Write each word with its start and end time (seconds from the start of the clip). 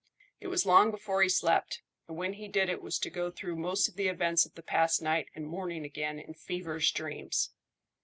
It 0.39 0.47
was 0.47 0.65
long 0.65 0.89
before 0.89 1.21
he 1.21 1.29
slept, 1.29 1.83
and 2.07 2.17
when 2.17 2.33
he 2.33 2.47
did 2.47 2.69
it 2.69 2.81
was 2.81 2.97
to 2.97 3.11
go 3.11 3.29
through 3.29 3.55
most 3.55 3.87
of 3.87 3.93
the 3.97 4.07
events 4.07 4.47
of 4.47 4.55
the 4.55 4.63
past 4.63 4.99
night 4.99 5.29
and 5.35 5.45
morning 5.45 5.85
again 5.85 6.17
in 6.17 6.33
feverish 6.33 6.91
dreams. 6.95 7.51